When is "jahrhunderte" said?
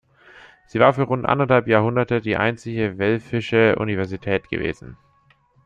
1.67-2.21